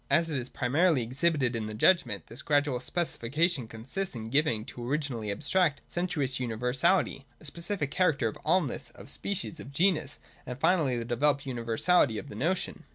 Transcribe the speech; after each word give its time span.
As 0.09 0.31
it 0.31 0.37
is 0.39 0.49
primarily 0.49 1.03
exhibited 1.03 1.55
in 1.55 1.67
the 1.67 1.75
judgment, 1.75 2.25
this 2.25 2.41
gradual 2.41 2.79
specification 2.79 3.67
consists 3.67 4.15
in 4.15 4.31
giving 4.31 4.65
to 4.65 4.81
an 4.81 4.87
originally 4.87 5.29
abstract, 5.31 5.83
sensuous 5.87 6.39
universality 6.39 7.27
the 7.37 7.45
specific 7.45 7.91
character 7.91 8.27
of 8.27 8.35
allness, 8.37 8.91
of 8.95 9.09
species, 9.09 9.59
of 9.59 9.71
genus, 9.71 10.17
and 10.43 10.59
finally 10.59 10.93
of 10.93 10.99
the 11.01 11.05
developed 11.05 11.43
universaHty 11.45 12.17
of 12.17 12.29
the 12.29 12.35
notion. 12.35 12.83